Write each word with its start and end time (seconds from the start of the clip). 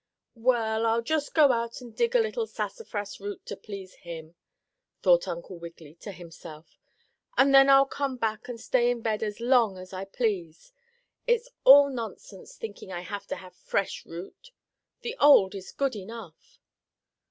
"Well, 0.33 0.87
I'll 0.87 1.03
just 1.03 1.35
go 1.35 1.51
out 1.51 1.79
and 1.79 1.95
dig 1.95 2.15
a 2.15 2.19
little 2.19 2.47
sassafras 2.47 3.19
root 3.19 3.45
to 3.45 3.55
please 3.55 3.93
him," 3.97 4.33
thought 5.03 5.27
Uncle 5.27 5.59
Wiggily 5.59 5.93
to 6.01 6.11
himself, 6.11 6.79
"and 7.37 7.53
then 7.53 7.69
I'll 7.69 7.85
come 7.85 8.17
back 8.17 8.47
and 8.47 8.59
stay 8.59 8.89
in 8.89 9.01
bed 9.03 9.21
as 9.21 9.39
long 9.39 9.77
as 9.77 9.93
I 9.93 10.05
please. 10.05 10.73
It's 11.27 11.49
all 11.65 11.91
nonsense 11.91 12.55
thinking 12.55 12.91
I 12.91 13.01
have 13.01 13.27
to 13.27 13.35
have 13.35 13.53
fresh 13.55 14.03
root 14.03 14.49
the 15.01 15.15
old 15.19 15.53
is 15.53 15.71
good 15.71 15.95
enough." 15.95 16.57